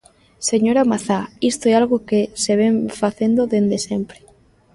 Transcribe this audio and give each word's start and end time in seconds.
Señora 0.49 0.87
Mazá, 0.91 1.19
isto 1.51 1.65
é 1.71 1.73
algo 1.75 1.97
que 2.09 2.21
se 2.43 2.53
vén 2.61 2.75
facendo 3.01 3.41
dende 3.53 3.77
sempre. 3.87 4.19